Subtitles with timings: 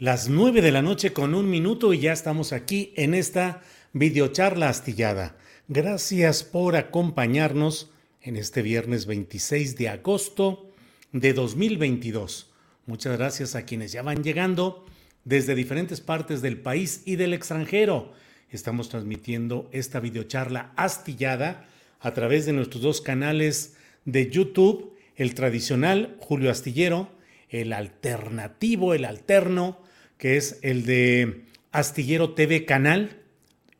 [0.00, 4.68] Las nueve de la noche con un minuto y ya estamos aquí en esta videocharla
[4.68, 5.36] astillada.
[5.66, 7.90] Gracias por acompañarnos
[8.22, 10.70] en este viernes 26 de agosto
[11.10, 12.48] de 2022.
[12.86, 14.86] Muchas gracias a quienes ya van llegando
[15.24, 18.12] desde diferentes partes del país y del extranjero.
[18.50, 21.66] Estamos transmitiendo esta videocharla astillada
[21.98, 27.10] a través de nuestros dos canales de YouTube, el tradicional Julio Astillero,
[27.48, 29.87] el alternativo, el alterno,
[30.18, 33.22] que es el de Astillero TV Canal,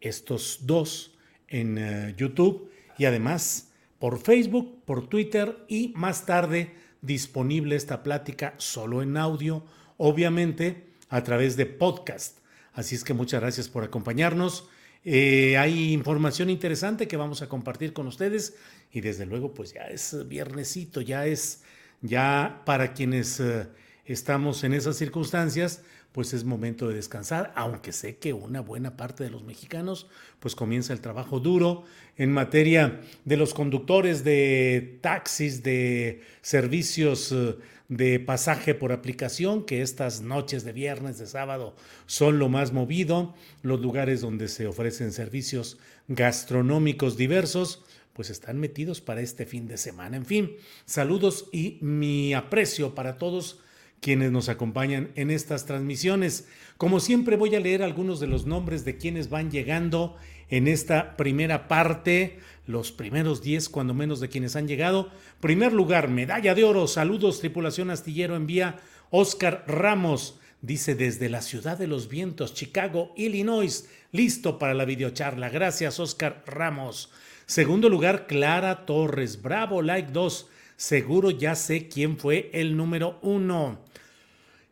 [0.00, 7.76] estos dos en uh, YouTube y además por Facebook, por Twitter y más tarde disponible
[7.76, 9.64] esta plática solo en audio,
[9.96, 12.38] obviamente a través de podcast.
[12.72, 14.68] Así es que muchas gracias por acompañarnos.
[15.04, 18.56] Eh, hay información interesante que vamos a compartir con ustedes
[18.92, 21.62] y desde luego pues ya es viernesito, ya es
[22.00, 23.66] ya para quienes uh,
[24.04, 25.82] estamos en esas circunstancias,
[26.12, 30.06] pues es momento de descansar, aunque sé que una buena parte de los mexicanos
[30.40, 31.84] pues comienza el trabajo duro
[32.16, 37.58] en materia de los conductores de taxis, de servicios uh,
[37.88, 41.74] de pasaje por aplicación, que estas noches de viernes, de sábado
[42.06, 49.00] son lo más movido, los lugares donde se ofrecen servicios gastronómicos diversos, pues están metidos
[49.00, 50.16] para este fin de semana.
[50.16, 53.60] En fin, saludos y mi aprecio para todos
[54.00, 56.48] quienes nos acompañan en estas transmisiones.
[56.76, 60.16] Como siempre voy a leer algunos de los nombres de quienes van llegando
[60.48, 65.10] en esta primera parte, los primeros 10 cuando menos de quienes han llegado.
[65.40, 68.76] Primer lugar, medalla de oro, saludos tripulación astillero, envía
[69.10, 75.48] Oscar Ramos, dice desde la ciudad de los vientos, Chicago, Illinois, listo para la videocharla.
[75.50, 77.10] Gracias Oscar Ramos.
[77.46, 80.48] Segundo lugar, Clara Torres, bravo, like 2.
[80.78, 83.80] Seguro ya sé quién fue el número uno.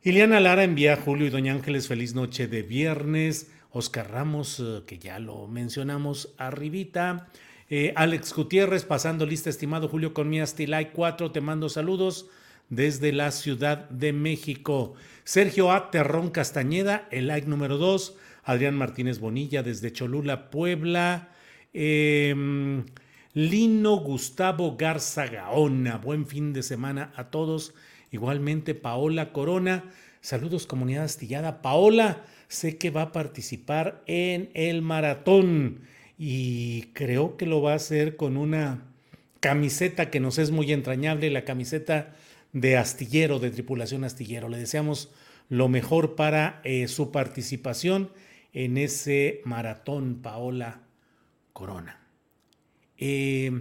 [0.05, 3.51] Iliana Lara envía a Julio y Doña Ángeles feliz noche de viernes.
[3.73, 7.27] Oscar Ramos, eh, que ya lo mencionamos arribita.
[7.69, 12.27] Eh, Alex Gutiérrez, pasando lista, estimado Julio con mi Astilay 4, te mando saludos
[12.69, 14.95] desde la Ciudad de México.
[15.25, 15.91] Sergio A.
[15.91, 18.17] Terrón Castañeda, el like número 2.
[18.45, 21.31] Adrián Martínez Bonilla desde Cholula, Puebla.
[21.75, 22.85] Eh,
[23.37, 27.75] Lino Gustavo Garza Gaona, buen fin de semana a todos.
[28.11, 29.85] Igualmente, Paola Corona.
[30.23, 31.61] Saludos, comunidad astillada.
[31.61, 35.83] Paola, sé que va a participar en el maratón
[36.17, 38.85] y creo que lo va a hacer con una
[39.41, 42.15] camiseta que nos es muy entrañable, la camiseta
[42.55, 44.49] de astillero, de tripulación astillero.
[44.49, 45.13] Le deseamos
[45.51, 48.11] lo mejor para eh, su participación
[48.55, 50.81] en ese maratón, Paola
[51.53, 52.06] Corona.
[52.99, 53.53] Eh,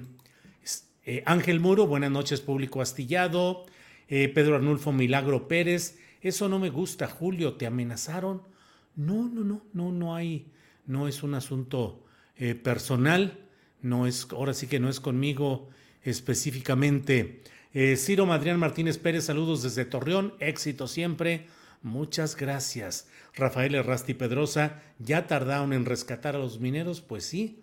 [1.06, 3.66] eh, Ángel Muro, buenas noches, público astillado.
[4.08, 8.44] Eh, Pedro Arnulfo Milagro Pérez, eso no me gusta, Julio, ¿te amenazaron?
[8.96, 10.52] No, no, no, no, no hay,
[10.86, 12.02] no es un asunto
[12.64, 13.40] personal,
[13.82, 15.70] no es, ahora sí que no es conmigo
[16.04, 17.42] específicamente.
[17.96, 21.48] Ciro Madrián Martínez Pérez, saludos desde Torreón, éxito siempre.
[21.82, 23.08] Muchas gracias.
[23.36, 27.02] Rafael Errasti Pedrosa, ¿ya tardaron en rescatar a los mineros?
[27.02, 27.62] Pues sí,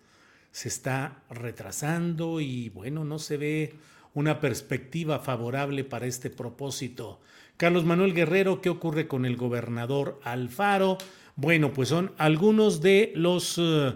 [0.52, 3.74] se está retrasando y bueno, no se ve
[4.14, 7.20] una perspectiva favorable para este propósito.
[7.56, 10.98] Carlos Manuel Guerrero, ¿qué ocurre con el gobernador Alfaro?
[11.34, 13.58] Bueno, pues son algunos de los...
[13.58, 13.94] Eh,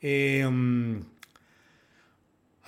[0.00, 1.00] eh,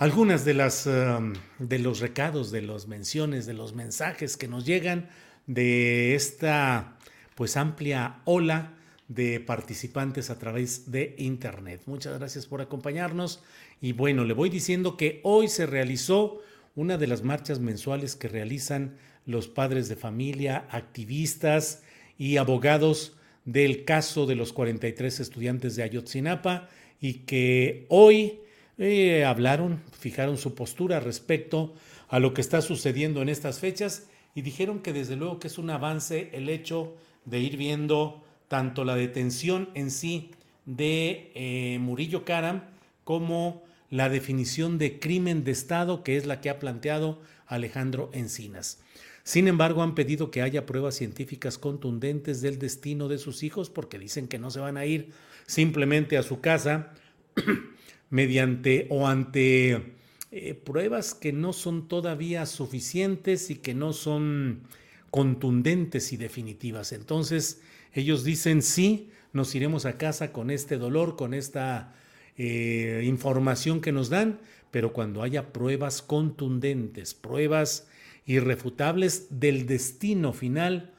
[0.01, 4.65] algunas de las um, de los recados, de las menciones, de los mensajes que nos
[4.65, 5.09] llegan
[5.45, 6.97] de esta
[7.35, 8.73] pues amplia ola
[9.13, 11.81] de participantes a través de internet.
[11.85, 13.43] Muchas gracias por acompañarnos
[13.81, 16.39] y bueno, le voy diciendo que hoy se realizó
[16.75, 21.83] una de las marchas mensuales que realizan los padres de familia, activistas
[22.17, 26.69] y abogados del caso de los 43 estudiantes de Ayotzinapa
[27.01, 28.39] y que hoy
[28.77, 31.73] eh, hablaron, fijaron su postura respecto
[32.07, 35.57] a lo que está sucediendo en estas fechas y dijeron que desde luego que es
[35.57, 40.31] un avance el hecho de ir viendo tanto la detención en sí
[40.65, 42.65] de eh, Murillo Karam
[43.05, 48.81] como la definición de crimen de Estado que es la que ha planteado Alejandro Encinas.
[49.23, 53.97] Sin embargo, han pedido que haya pruebas científicas contundentes del destino de sus hijos porque
[53.97, 55.13] dicen que no se van a ir
[55.47, 56.91] simplemente a su casa
[58.09, 59.93] mediante o ante
[60.31, 64.63] eh, pruebas que no son todavía suficientes y que no son
[65.09, 66.91] contundentes y definitivas.
[66.91, 67.61] Entonces,
[67.93, 71.93] ellos dicen sí, nos iremos a casa con este dolor, con esta
[72.37, 74.39] eh, información que nos dan,
[74.71, 77.87] pero cuando haya pruebas contundentes, pruebas
[78.25, 80.93] irrefutables del destino final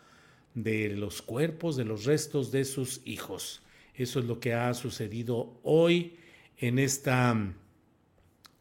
[0.55, 3.63] de los cuerpos, de los restos de sus hijos.
[3.95, 6.17] Eso es lo que ha sucedido hoy
[6.59, 7.55] en esta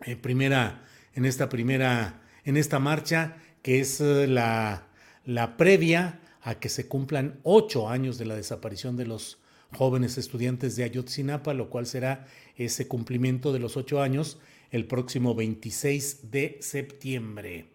[0.06, 4.88] eh, primera, en esta primera, en esta marcha que es eh, la,
[5.26, 9.40] la previa a que se cumplan ocho años de la desaparición de los
[9.74, 14.40] jóvenes estudiantes de Ayotzinapa, lo cual será ese cumplimiento de los ocho años
[14.72, 17.66] el próximo 26 de septiembre.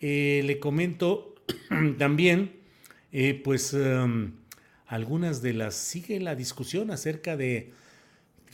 [0.00, 1.34] Eh, le comento
[1.98, 2.52] también,
[3.44, 4.32] pues, em,
[4.86, 7.72] algunas de las, sigue la discusión acerca de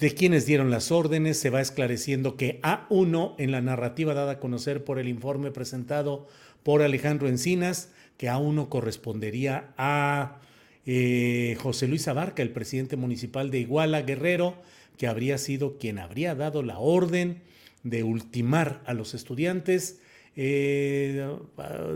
[0.02, 4.40] de quienes dieron las órdenes, se va esclareciendo que A1 en la narrativa dada a
[4.40, 6.26] conocer por el informe presentado
[6.62, 7.90] por Alejandro Encinas,
[8.22, 10.38] que A1 correspondería a
[10.86, 14.62] eh, José Luis Abarca, el presidente municipal de Iguala Guerrero,
[14.96, 17.42] que habría sido quien habría dado la orden
[17.82, 20.00] de ultimar a los estudiantes
[20.36, 21.36] eh,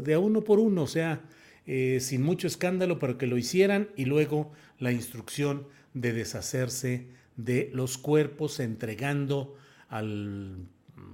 [0.02, 1.20] de a uno por uno, o sea,
[1.64, 4.50] eh, sin mucho escándalo, pero que lo hicieran y luego
[4.80, 7.06] la instrucción de deshacerse
[7.36, 9.54] de los cuerpos, entregando,
[9.88, 10.56] al,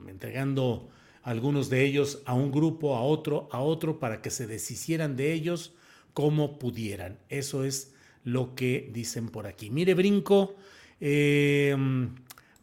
[0.09, 0.89] entregando
[1.23, 5.33] algunos de ellos a un grupo, a otro, a otro, para que se deshicieran de
[5.33, 5.73] ellos
[6.15, 7.19] como pudieran.
[7.29, 9.71] Eso es lo que dicen por aquí.
[9.71, 10.57] Mire, brinco.
[11.01, 11.77] Eh,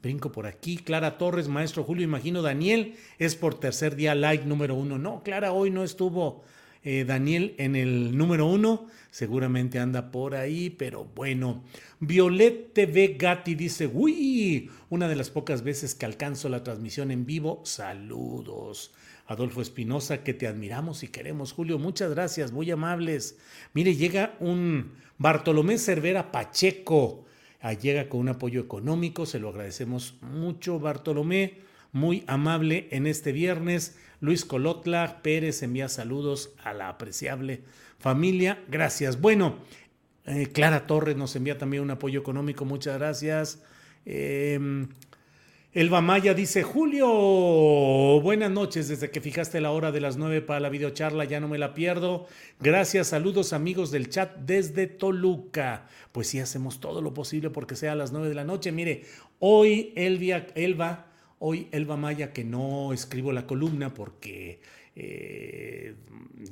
[0.02, 0.78] brinco por aquí.
[0.78, 4.98] Clara Torres, maestro Julio, imagino Daniel es por tercer día like número uno.
[4.98, 6.44] No, Clara hoy no estuvo
[6.84, 11.64] eh, Daniel en el número uno, seguramente anda por ahí, pero bueno.
[12.00, 17.26] Violet TV Gatti dice, uy, una de las pocas veces que alcanzo la transmisión en
[17.26, 18.94] vivo, saludos.
[19.28, 23.38] Adolfo Espinosa, que te admiramos y queremos, Julio, muchas gracias, muy amables.
[23.74, 27.26] Mire, llega un Bartolomé Cervera Pacheco,
[27.62, 31.60] ah, llega con un apoyo económico, se lo agradecemos mucho, Bartolomé,
[31.92, 33.98] muy amable en este viernes.
[34.22, 37.64] Luis Colotla Pérez envía saludos a la apreciable
[37.98, 38.64] familia.
[38.68, 39.20] Gracias.
[39.22, 39.58] Bueno,
[40.26, 42.66] eh, Clara Torres nos envía también un apoyo económico.
[42.66, 43.64] Muchas gracias.
[44.06, 44.88] Em,
[45.72, 47.08] Elba Maya dice, Julio,
[48.22, 51.48] buenas noches, desde que fijaste la hora de las nueve para la videocharla, ya no
[51.48, 52.26] me la pierdo.
[52.60, 55.86] Gracias, saludos amigos del chat desde Toluca.
[56.12, 58.72] Pues sí, hacemos todo lo posible porque sea a las nueve de la noche.
[58.72, 59.04] Mire,
[59.38, 61.09] hoy Elvia, Elba
[61.40, 64.60] Hoy Elba Maya, que no escribo la columna porque
[64.96, 65.96] eh,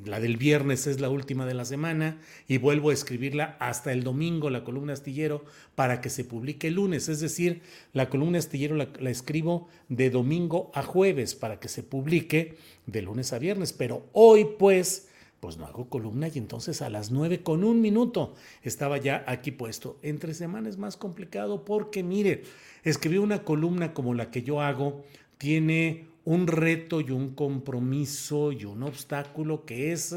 [0.06, 4.04] la del viernes es la última de la semana y vuelvo a escribirla hasta el
[4.04, 5.44] domingo, la columna astillero,
[5.76, 7.10] para que se publique el lunes.
[7.10, 12.56] Es decir, la columna astillero la, escribo de domingo a jueves para que se publique
[12.86, 13.74] de lunes a viernes.
[13.74, 18.34] Pero hoy pues pues no hago columna y entonces a las nueve con un minuto
[18.64, 20.00] estaba ya aquí puesto.
[20.02, 22.44] Entre semanas es más complicado porque mire,
[22.90, 25.04] escribir una columna como la que yo hago
[25.38, 30.14] tiene un reto y un compromiso y un obstáculo que es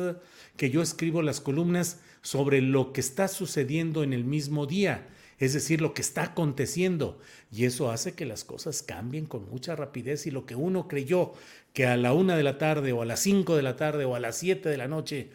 [0.57, 5.07] que yo escribo las columnas sobre lo que está sucediendo en el mismo día,
[5.39, 7.19] es decir, lo que está aconteciendo.
[7.53, 11.33] Y eso hace que las cosas cambien con mucha rapidez y lo que uno creyó
[11.73, 14.15] que a la una de la tarde o a las cinco de la tarde o
[14.15, 15.31] a las siete de la noche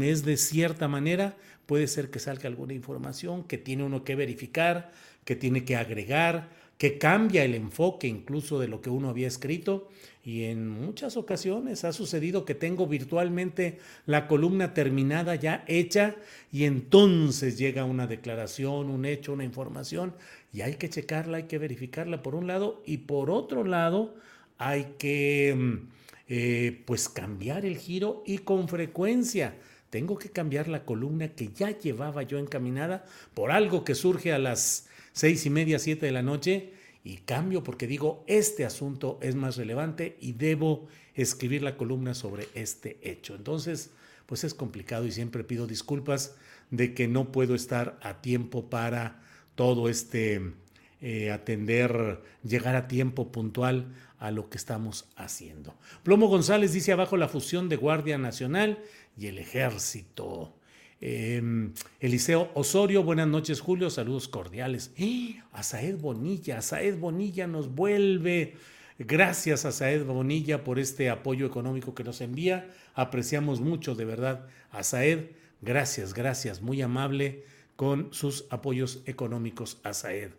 [0.00, 4.92] es de cierta manera, puede ser que salga alguna información que tiene uno que verificar,
[5.26, 9.88] que tiene que agregar, que cambia el enfoque incluso de lo que uno había escrito
[10.24, 16.16] y en muchas ocasiones ha sucedido que tengo virtualmente la columna terminada ya hecha
[16.52, 20.14] y entonces llega una declaración, un hecho, una información
[20.52, 24.16] y hay que checarla, hay que verificarla por un lado y por otro lado
[24.58, 25.88] hay que mm,
[26.28, 29.54] eh, pues cambiar el giro y con frecuencia.
[29.90, 34.38] Tengo que cambiar la columna que ya llevaba yo encaminada por algo que surge a
[34.38, 39.34] las seis y media, siete de la noche y cambio porque digo, este asunto es
[39.34, 43.34] más relevante y debo escribir la columna sobre este hecho.
[43.34, 43.92] Entonces,
[44.26, 46.36] pues es complicado y siempre pido disculpas
[46.70, 49.22] de que no puedo estar a tiempo para
[49.54, 50.52] todo este
[51.00, 55.74] eh, atender, llegar a tiempo puntual a lo que estamos haciendo.
[56.02, 58.82] Plomo González dice abajo la fusión de Guardia Nacional
[59.16, 60.54] y el Ejército.
[61.00, 64.92] Em, Eliseo Osorio, buenas noches Julio, saludos cordiales.
[64.96, 65.42] ¡Eh!
[65.52, 68.54] Asaed Bonilla, Asaed Bonilla nos vuelve.
[68.98, 72.70] Gracias a Saed Bonilla por este apoyo económico que nos envía.
[72.94, 75.30] Apreciamos mucho, de verdad, a Saed.
[75.60, 77.44] Gracias, gracias, muy amable
[77.76, 80.30] con sus apoyos económicos a Saed.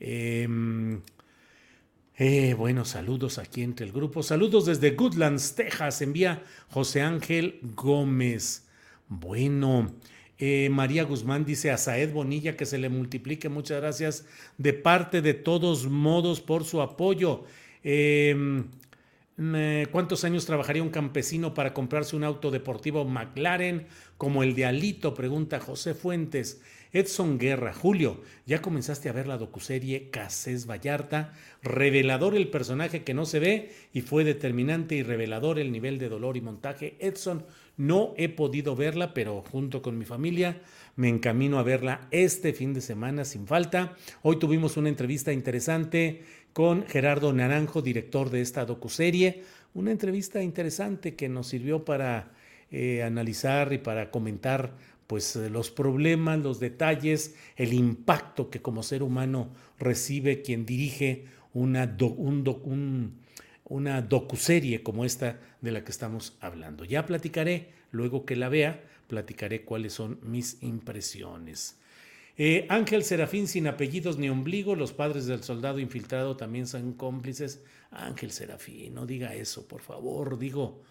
[0.00, 1.00] Em,
[2.16, 4.24] eh, bueno, saludos aquí entre el grupo.
[4.24, 6.02] Saludos desde Goodlands, Texas.
[6.02, 8.66] Envía José Ángel Gómez.
[9.20, 9.92] Bueno,
[10.38, 13.50] eh, María Guzmán dice a Saed Bonilla que se le multiplique.
[13.50, 14.26] Muchas gracias
[14.56, 17.44] de parte de todos modos por su apoyo.
[17.82, 18.68] Em,
[19.90, 25.14] ¿Cuántos años trabajaría un campesino para comprarse un auto deportivo McLaren como el de Alito?
[25.14, 26.62] Pregunta José Fuentes.
[26.92, 33.14] Edson Guerra, Julio, ya comenzaste a ver la docuserie Casés Vallarta, revelador el personaje que
[33.14, 36.96] no se ve y fue determinante y revelador el nivel de dolor y montaje.
[37.00, 40.62] Edson, no he podido verla, pero junto con mi familia
[40.96, 43.96] me encamino a verla este fin de semana sin falta.
[44.22, 49.42] Hoy tuvimos una entrevista interesante con Gerardo Naranjo, director de esta docuserie,
[49.74, 52.32] una entrevista interesante que nos sirvió para
[52.70, 54.76] eh, analizar y para comentar
[55.06, 61.86] pues los problemas, los detalles, el impacto que como ser humano recibe quien dirige una,
[63.72, 66.84] una docuserie como esta de la que estamos hablando.
[66.84, 71.78] Ya platicaré, luego que la vea, platicaré cuáles son mis impresiones.
[72.36, 77.62] Eh, Ángel Serafín sin apellidos ni ombligo, los padres del soldado infiltrado también son cómplices.
[77.90, 80.82] Ángel Serafín, no diga eso, por favor, digo,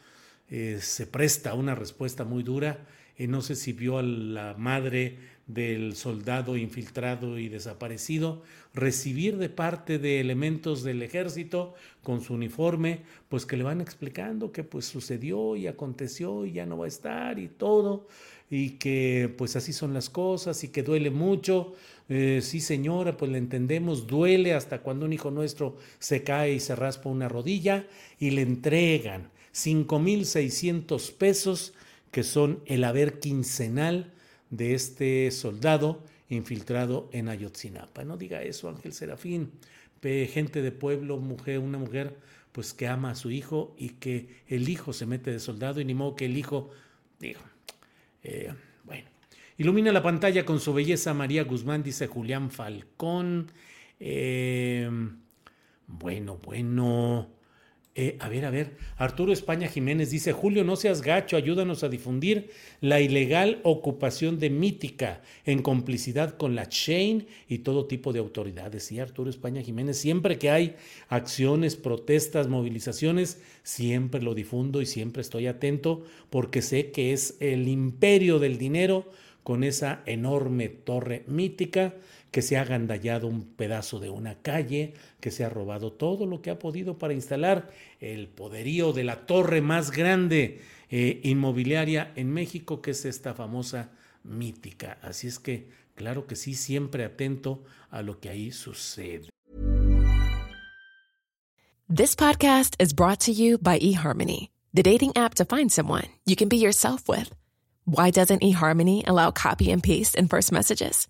[0.50, 2.86] eh, se presta una respuesta muy dura
[3.22, 5.18] eh, no sé si vio a la madre
[5.54, 8.42] del soldado infiltrado y desaparecido
[8.74, 14.52] recibir de parte de elementos del ejército con su uniforme, pues que le van explicando
[14.52, 18.08] que pues sucedió y aconteció y ya no va a estar y todo,
[18.50, 21.74] y que pues así son las cosas y que duele mucho.
[22.10, 26.60] Eh, sí señora, pues le entendemos, duele hasta cuando un hijo nuestro se cae y
[26.60, 27.88] se raspa una rodilla
[28.20, 31.74] y le entregan 5.600 pesos
[32.12, 34.12] que son el haber quincenal
[34.52, 38.04] de este soldado infiltrado en Ayotzinapa.
[38.04, 39.52] No diga eso, Ángel Serafín.
[40.02, 42.16] Gente de pueblo, mujer, una mujer
[42.52, 45.86] pues que ama a su hijo y que el hijo se mete de soldado y
[45.86, 46.70] ni modo que el hijo,
[47.20, 47.40] digo,
[48.24, 48.54] eh,
[48.84, 49.08] bueno.
[49.58, 53.52] Ilumina la pantalla con su belleza María Guzmán, dice Julián Falcón.
[54.00, 54.90] Eh,
[55.88, 57.30] bueno, bueno.
[57.94, 61.90] Eh, a ver, a ver, Arturo España Jiménez dice, Julio, no seas gacho, ayúdanos a
[61.90, 68.20] difundir la ilegal ocupación de Mítica en complicidad con la Chain y todo tipo de
[68.20, 68.86] autoridades.
[68.86, 70.76] Sí, Arturo España Jiménez, siempre que hay
[71.10, 77.68] acciones, protestas, movilizaciones, siempre lo difundo y siempre estoy atento porque sé que es el
[77.68, 79.06] imperio del dinero
[79.44, 81.96] con esa enorme torre mítica
[82.32, 86.42] que se ha agandallado un pedazo de una calle, que se ha robado todo lo
[86.42, 87.70] que ha podido para instalar
[88.00, 93.92] el poderío de la torre más grande eh, inmobiliaria en México, que es esta famosa
[94.24, 94.98] mítica.
[95.02, 99.30] Así es que, claro que sí, siempre atento a lo que ahí sucede.
[101.94, 106.38] This podcast is brought to you by eHarmony, the dating app to find someone you
[106.38, 107.36] can be yourself with.
[107.84, 111.10] Why doesn't eHarmony allow copy and paste in first messages?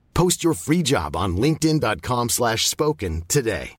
[0.13, 3.75] Post your free job on linkedin.com/spoken today.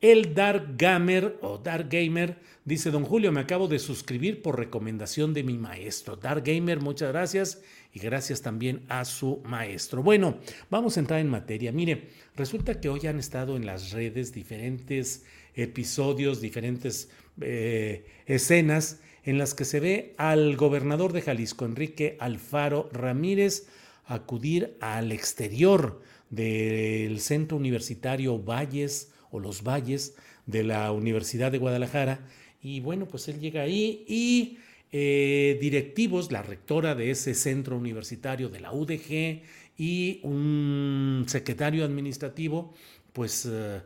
[0.00, 5.34] El Dark Gamer o Dark Gamer dice, don Julio, me acabo de suscribir por recomendación
[5.34, 6.16] de mi maestro.
[6.16, 7.60] Dark Gamer, muchas gracias
[7.92, 10.02] y gracias también a su maestro.
[10.02, 10.38] Bueno,
[10.70, 11.70] vamos a entrar en materia.
[11.70, 17.10] Mire, resulta que hoy han estado en las redes diferentes episodios, diferentes
[17.42, 23.66] eh, escenas en las que se ve al gobernador de Jalisco, Enrique Alfaro Ramírez,
[24.06, 26.00] acudir al exterior
[26.30, 32.26] del centro universitario Valles o los Valles de la Universidad de Guadalajara.
[32.62, 34.58] Y bueno, pues él llega ahí y
[34.92, 39.42] eh, directivos, la rectora de ese centro universitario de la UDG
[39.78, 42.74] y un secretario administrativo,
[43.12, 43.82] pues eh,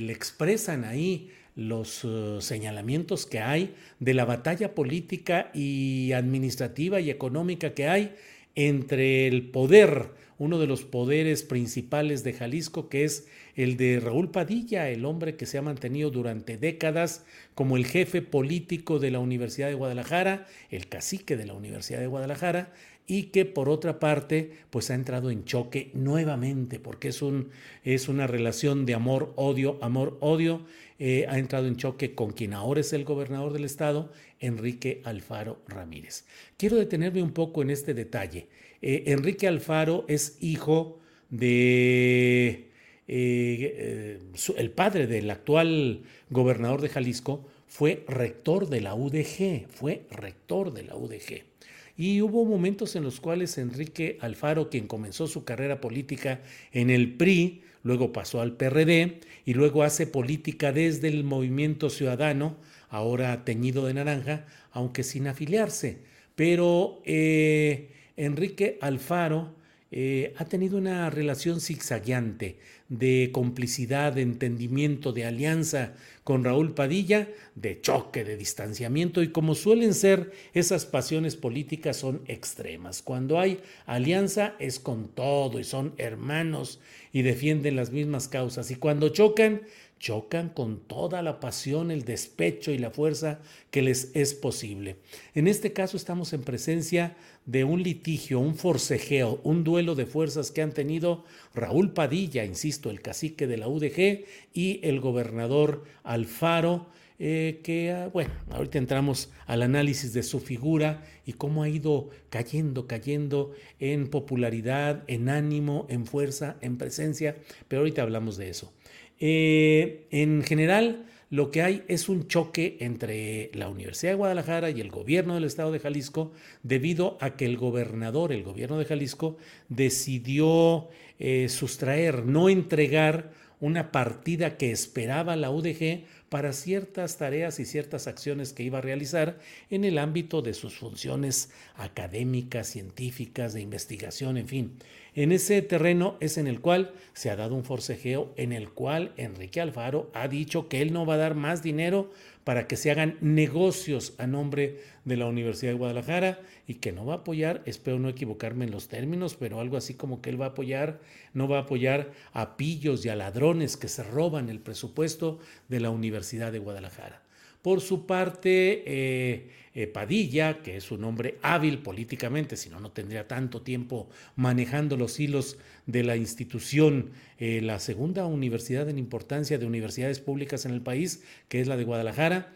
[0.00, 7.10] le expresan ahí los eh, señalamientos que hay de la batalla política y administrativa y
[7.10, 8.14] económica que hay
[8.54, 14.30] entre el poder, uno de los poderes principales de Jalisco, que es el de Raúl
[14.30, 19.18] Padilla, el hombre que se ha mantenido durante décadas como el jefe político de la
[19.18, 22.72] Universidad de Guadalajara, el cacique de la Universidad de Guadalajara,
[23.06, 27.50] y que por otra parte pues ha entrado en choque nuevamente porque es, un,
[27.84, 30.62] es una relación de amor-odio, amor-odio,
[31.04, 35.60] eh, ha entrado en choque con quien ahora es el gobernador del estado, Enrique Alfaro
[35.66, 36.26] Ramírez.
[36.56, 38.46] Quiero detenerme un poco en este detalle.
[38.80, 42.70] Eh, Enrique Alfaro es hijo de...
[43.08, 44.20] Eh,
[44.56, 50.84] el padre del actual gobernador de Jalisco fue rector de la UDG, fue rector de
[50.84, 51.51] la UDG.
[51.96, 56.40] Y hubo momentos en los cuales Enrique Alfaro, quien comenzó su carrera política
[56.72, 62.56] en el PRI, luego pasó al PRD y luego hace política desde el movimiento ciudadano,
[62.88, 65.98] ahora teñido de naranja, aunque sin afiliarse.
[66.34, 69.54] Pero eh, Enrique Alfaro
[69.94, 72.56] eh, ha tenido una relación zigzagueante
[72.88, 75.92] de complicidad, de entendimiento, de alianza
[76.24, 82.22] con Raúl Padilla, de choque, de distanciamiento y como suelen ser esas pasiones políticas son
[82.26, 83.02] extremas.
[83.02, 86.80] Cuando hay alianza es con todo y son hermanos
[87.12, 89.60] y defienden las mismas causas y cuando chocan
[90.02, 93.38] chocan con toda la pasión, el despecho y la fuerza
[93.70, 94.96] que les es posible.
[95.32, 100.50] En este caso estamos en presencia de un litigio, un forcejeo, un duelo de fuerzas
[100.50, 101.24] que han tenido
[101.54, 104.24] Raúl Padilla, insisto, el cacique de la UDG,
[104.54, 106.86] y el gobernador Alfaro,
[107.18, 112.10] eh, que, ah, bueno, ahorita entramos al análisis de su figura y cómo ha ido
[112.30, 117.36] cayendo, cayendo en popularidad, en ánimo, en fuerza, en presencia,
[117.68, 118.72] pero ahorita hablamos de eso.
[119.20, 124.82] Eh, en general, lo que hay es un choque entre la Universidad de Guadalajara y
[124.82, 126.30] el gobierno del estado de Jalisco
[126.62, 129.38] debido a que el gobernador, el gobierno de Jalisco,
[129.70, 137.64] decidió eh, sustraer, no entregar una partida que esperaba la UDG para ciertas tareas y
[137.64, 139.38] ciertas acciones que iba a realizar
[139.70, 144.72] en el ámbito de sus funciones académicas, científicas, de investigación, en fin.
[145.14, 149.12] En ese terreno es en el cual se ha dado un forcejeo, en el cual
[149.18, 152.10] Enrique Alfaro ha dicho que él no va a dar más dinero
[152.44, 157.04] para que se hagan negocios a nombre de la Universidad de Guadalajara y que no
[157.04, 160.40] va a apoyar, espero no equivocarme en los términos, pero algo así como que él
[160.40, 161.00] va a apoyar,
[161.34, 165.80] no va a apoyar a pillos y a ladrones que se roban el presupuesto de
[165.80, 167.22] la Universidad de Guadalajara.
[167.62, 172.90] Por su parte, eh, eh, Padilla, que es un hombre hábil políticamente, si no, no
[172.90, 179.58] tendría tanto tiempo manejando los hilos de la institución, eh, la segunda universidad en importancia
[179.58, 182.52] de universidades públicas en el país, que es la de Guadalajara,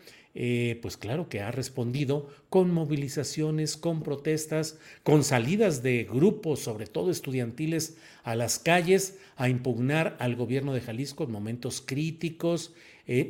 [0.82, 7.10] pues claro que ha respondido con movilizaciones, con protestas, con salidas de grupos, sobre todo
[7.10, 12.74] estudiantiles, a las calles a impugnar al gobierno de Jalisco en momentos críticos,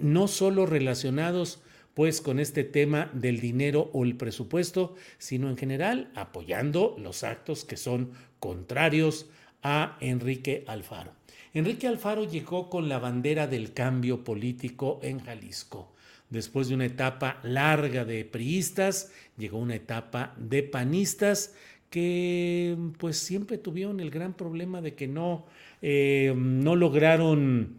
[0.03, 1.63] no solo relacionados
[1.97, 7.65] pues con este tema del dinero o el presupuesto, sino en general apoyando los actos
[7.65, 9.31] que son contrarios
[9.63, 11.13] a Enrique Alfaro.
[11.55, 15.95] Enrique Alfaro llegó con la bandera del cambio político en Jalisco.
[16.29, 21.55] Después de una etapa larga de priistas, llegó una etapa de panistas
[21.89, 25.47] que pues siempre tuvieron el gran problema de que no,
[25.81, 27.79] eh, no lograron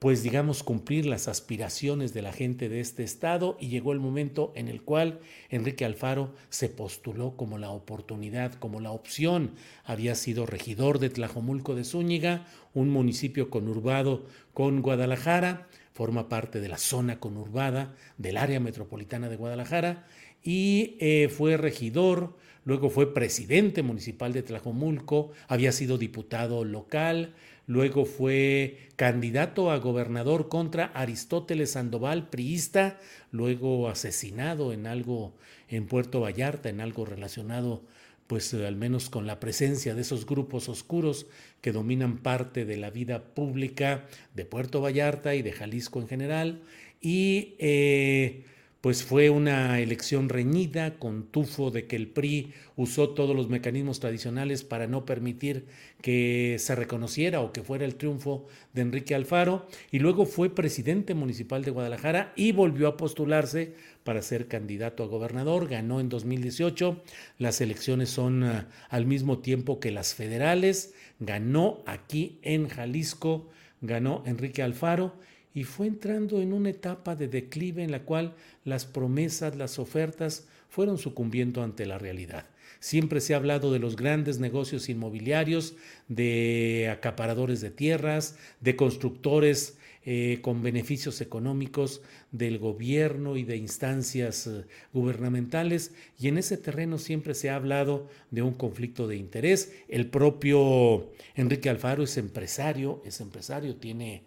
[0.00, 4.50] pues digamos, cumplir las aspiraciones de la gente de este estado y llegó el momento
[4.56, 9.50] en el cual Enrique Alfaro se postuló como la oportunidad, como la opción.
[9.84, 16.68] Había sido regidor de Tlajomulco de Zúñiga, un municipio conurbado con Guadalajara, forma parte de
[16.68, 20.06] la zona conurbada del área metropolitana de Guadalajara
[20.42, 27.34] y eh, fue regidor, luego fue presidente municipal de Tlajomulco, había sido diputado local,
[27.70, 32.98] luego fue candidato a gobernador contra Aristóteles Sandoval, priista,
[33.30, 35.34] luego asesinado en algo
[35.68, 37.84] en Puerto Vallarta, en algo relacionado
[38.26, 41.26] pues al menos con la presencia de esos grupos oscuros
[41.60, 44.04] que dominan parte de la vida pública
[44.34, 46.62] de Puerto Vallarta y de Jalisco en general.
[47.00, 48.46] Y eh,
[48.80, 54.00] pues fue una elección reñida con tufo de que el PRI usó todos los mecanismos
[54.00, 55.66] tradicionales para no permitir
[56.00, 61.12] que se reconociera o que fuera el triunfo de Enrique Alfaro y luego fue presidente
[61.12, 67.02] municipal de Guadalajara y volvió a postularse para ser candidato a gobernador, ganó en 2018,
[67.38, 73.50] las elecciones son uh, al mismo tiempo que las federales, ganó aquí en Jalisco,
[73.82, 75.14] ganó Enrique Alfaro
[75.54, 78.34] y fue entrando en una etapa de declive en la cual
[78.64, 82.46] las promesas, las ofertas fueron sucumbiendo ante la realidad.
[82.78, 85.74] Siempre se ha hablado de los grandes negocios inmobiliarios,
[86.08, 92.00] de acaparadores de tierras, de constructores eh, con beneficios económicos
[92.32, 98.08] del gobierno y de instancias eh, gubernamentales, y en ese terreno siempre se ha hablado
[98.30, 99.74] de un conflicto de interés.
[99.88, 104.22] El propio Enrique Alfaro es empresario, es empresario, tiene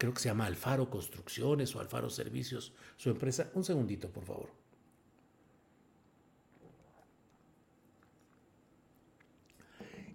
[0.00, 3.50] creo que se llama Alfaro Construcciones o Alfaro Servicios, su empresa.
[3.52, 4.48] Un segundito, por favor.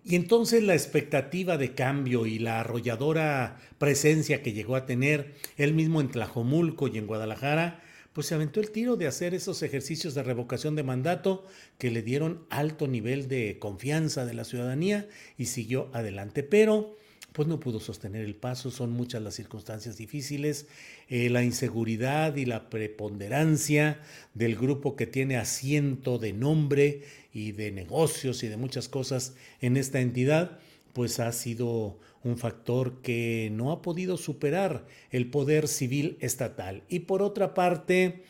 [0.04, 5.76] Y entonces la expectativa de cambio y la arrolladora presencia que llegó a tener él
[5.76, 10.15] mismo en Tlajomulco y en Guadalajara, pues se aventó el tiro de hacer esos ejercicios
[10.15, 11.45] de revocación de mandato
[11.78, 16.41] que le dieron alto nivel de confianza de la ciudadanía y siguió adelante.
[16.41, 16.95] Pero
[17.36, 20.67] pues no pudo sostener el paso, son muchas las circunstancias difíciles,
[21.10, 24.00] eh, la inseguridad y la preponderancia
[24.34, 27.02] del grupo que tiene asiento de nombre
[27.34, 30.60] y de negocios y de muchas cosas en esta entidad,
[30.93, 36.84] pues ha sido un factor que no ha podido superar el poder civil estatal.
[36.88, 38.24] Y por otra parte,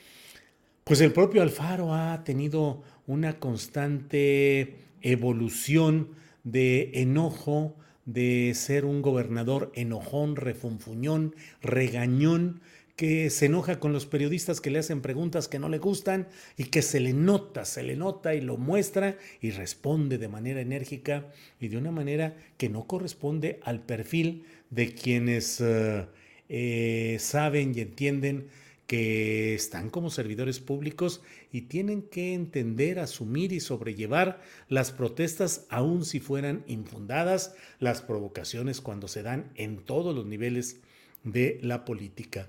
[0.84, 6.10] pues el propio Alfaro ha tenido una constante evolución
[6.44, 12.62] de enojo, de ser un gobernador enojón, refunfuñón, regañón,
[12.96, 16.65] que se enoja con los periodistas que le hacen preguntas que no le gustan y
[16.65, 21.26] que se le nota, se le nota y lo muestra y responde de manera enérgica
[21.60, 26.06] y de una manera que no corresponde al perfil de quienes eh,
[26.48, 28.48] eh, saben y entienden
[28.88, 31.21] que están como servidores públicos
[31.52, 38.82] y tienen que entender, asumir y sobrellevar las protestas aun si fueran infundadas, las provocaciones
[38.82, 40.82] cuando se dan en todos los niveles
[41.24, 42.48] de la política.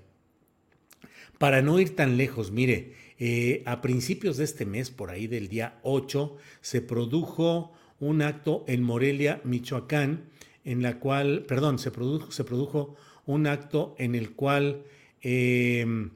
[1.38, 5.48] Para no ir tan lejos, mire, eh, a principios de este mes, por ahí del
[5.48, 10.24] día 8, se produjo un acto en Morelia, Michoacán,
[10.64, 14.84] en la cual, perdón, se produjo, se produjo un acto en el cual
[15.22, 16.10] eh,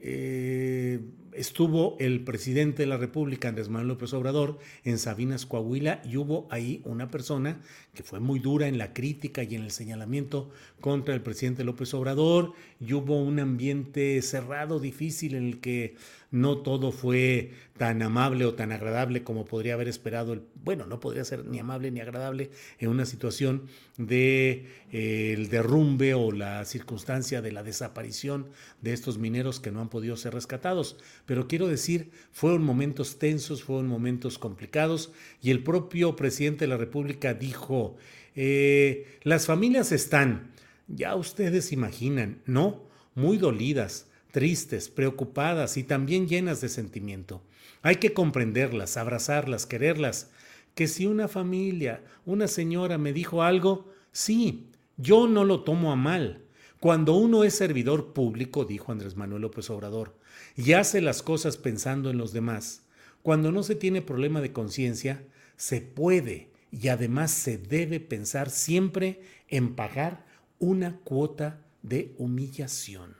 [0.00, 1.00] eh,
[1.32, 6.48] estuvo el presidente de la República, Andrés Manuel López Obrador, en Sabinas, Coahuila, y hubo
[6.50, 7.60] ahí una persona
[7.94, 11.92] que fue muy dura en la crítica y en el señalamiento contra el presidente López
[11.94, 15.96] Obrador, y hubo un ambiente cerrado, difícil, en el que
[16.30, 20.32] no todo fue tan amable o tan agradable como podría haber esperado.
[20.32, 23.66] El, bueno, no podría ser ni amable ni agradable en una situación
[23.96, 29.80] de eh, el derrumbe o la circunstancia de la desaparición de estos mineros que no
[29.80, 30.96] han podido ser rescatados.
[31.26, 35.12] Pero quiero decir, fueron momentos tensos, fueron momentos complicados
[35.42, 37.96] y el propio presidente de la República dijo,
[38.36, 40.52] eh, las familias están,
[40.86, 42.88] ya ustedes imaginan, ¿no?
[43.16, 47.42] Muy dolidas tristes, preocupadas y también llenas de sentimiento.
[47.82, 50.30] Hay que comprenderlas, abrazarlas, quererlas.
[50.74, 55.96] Que si una familia, una señora me dijo algo, sí, yo no lo tomo a
[55.96, 56.44] mal.
[56.78, 60.16] Cuando uno es servidor público, dijo Andrés Manuel López Obrador,
[60.56, 62.82] y hace las cosas pensando en los demás,
[63.22, 65.22] cuando no se tiene problema de conciencia,
[65.56, 70.24] se puede y además se debe pensar siempre en pagar
[70.58, 73.19] una cuota de humillación.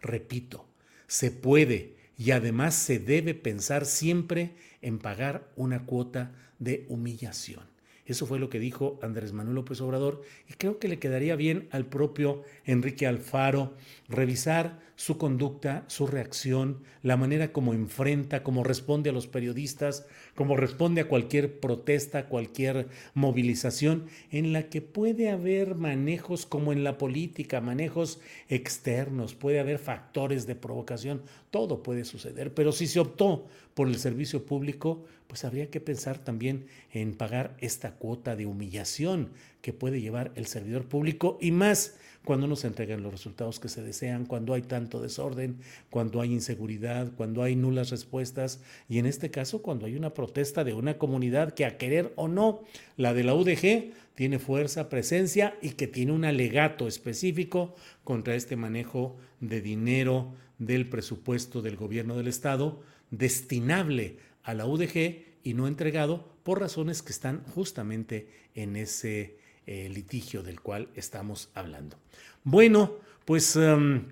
[0.00, 0.66] Repito,
[1.06, 7.64] se puede y además se debe pensar siempre en pagar una cuota de humillación.
[8.06, 11.68] Eso fue lo que dijo Andrés Manuel López Obrador y creo que le quedaría bien
[11.70, 13.74] al propio Enrique Alfaro
[14.08, 20.58] revisar su conducta, su reacción, la manera como enfrenta, cómo responde a los periodistas, cómo
[20.58, 26.98] responde a cualquier protesta, cualquier movilización en la que puede haber manejos como en la
[26.98, 33.46] política, manejos externos, puede haber factores de provocación, todo puede suceder, pero si se optó
[33.72, 39.30] por el servicio público, pues habría que pensar también en pagar esta cuota de humillación
[39.62, 43.68] que puede llevar el servidor público y más cuando no se entregan los resultados que
[43.68, 49.06] se desean, cuando hay tanto desorden, cuando hay inseguridad, cuando hay nulas respuestas y en
[49.06, 52.62] este caso cuando hay una protesta de una comunidad que a querer o no,
[52.96, 58.56] la de la UDG tiene fuerza, presencia y que tiene un alegato específico contra este
[58.56, 65.66] manejo de dinero del presupuesto del gobierno del estado destinable a la UDG y no
[65.66, 69.39] entregado por razones que están justamente en ese
[69.72, 71.96] eh, litigio del cual estamos hablando.
[72.42, 74.02] Bueno, pues em,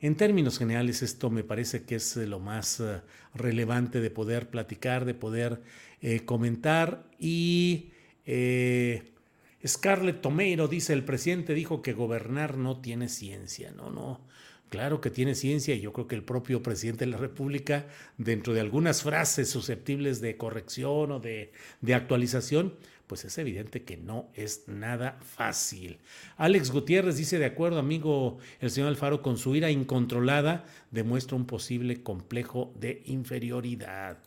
[0.00, 3.00] en términos generales esto me parece que es lo más eh,
[3.32, 5.62] relevante de poder platicar, de poder
[6.02, 7.90] eh, comentar y...
[9.64, 13.70] Scarlett Tomeiro dice, el presidente dijo que gobernar no tiene ciencia.
[13.70, 14.20] No, no,
[14.74, 17.86] Claro que tiene ciencia y yo creo que el propio presidente de la República,
[18.18, 21.52] dentro de algunas frases susceptibles de corrección o de,
[21.94, 22.74] actualización,
[23.06, 26.00] pues es evidente que no es nada fácil.
[26.36, 31.46] Alex Gutiérrez dice, de acuerdo, amigo, el señor Alfaro, con su ira incontrolada demuestra un
[31.46, 34.18] posible complejo de inferioridad.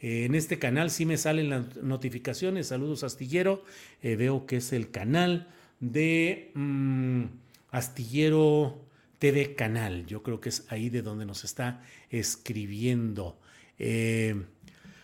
[0.00, 2.66] Eh, en este canal sí me salen las notificaciones.
[2.66, 3.62] Saludos, Astillero.
[4.02, 5.46] Eh, veo que es el canal
[5.78, 7.22] de mm,
[7.70, 8.90] Astillero
[9.22, 10.04] TV Canal.
[10.06, 11.80] Yo creo que es ahí de donde nos está
[12.10, 13.38] escribiendo.
[13.78, 14.34] Eh,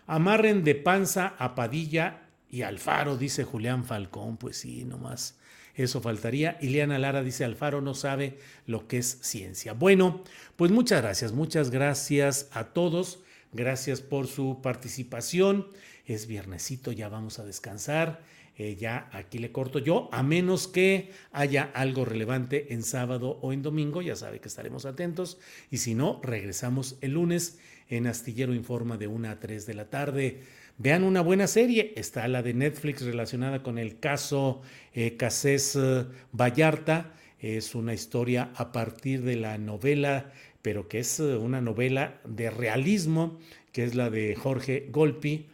[0.09, 4.37] amarren de panza a Padilla y Alfaro, dice Julián Falcón.
[4.37, 5.39] Pues sí, nomás
[5.77, 6.59] eso faltaría.
[6.61, 9.73] Ileana Lara dice, Alfaro no sabe lo que es ciencia.
[9.73, 10.25] Bueno,
[10.57, 13.21] pues muchas gracias, muchas gracias a todos.
[13.53, 15.69] Gracias por su participación.
[16.07, 18.21] Es viernesito, ya vamos a descansar.
[18.59, 23.53] Eh, ya aquí le corto yo, a menos que haya algo relevante en sábado o
[23.53, 25.39] en domingo, ya sabe que estaremos atentos.
[25.71, 29.89] Y si no, regresamos el lunes en Astillero Informa de 1 a 3 de la
[29.91, 30.43] tarde.
[30.77, 34.63] Vean una buena serie, está la de Netflix relacionada con el caso
[34.95, 37.15] eh, Casés eh, Vallarta.
[37.41, 42.51] Es una historia a partir de la novela, pero que es eh, una novela de
[42.51, 43.39] realismo,
[43.73, 45.47] que es la de Jorge Golpi,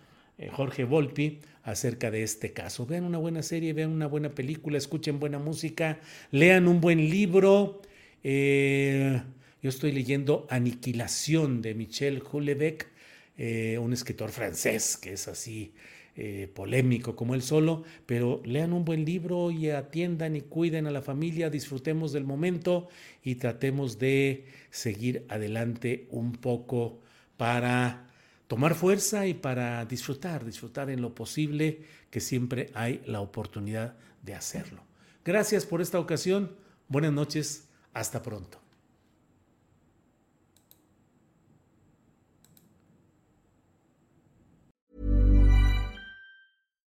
[0.52, 2.86] Jorge Volpi, acerca de este caso.
[2.86, 5.98] Vean una buena serie, vean una buena película, escuchen buena música,
[6.30, 7.82] lean un buen libro.
[8.22, 12.94] yo estoy leyendo Aniquilación de Michel Houellebecq
[13.36, 15.72] eh, un escritor francés que es así
[16.14, 20.92] eh, polémico como él solo, pero lean un buen libro y atiendan y cuiden a
[20.92, 22.86] la familia, disfrutemos del momento
[23.24, 27.00] y tratemos de seguir adelante un poco
[27.36, 28.08] para
[28.54, 34.36] tomar fuerza y para disfrutar, disfrutar en lo posible, que siempre hay la oportunidad de
[34.36, 34.84] hacerlo.
[35.24, 36.52] Gracias por esta ocasión,
[36.86, 38.63] buenas noches, hasta pronto.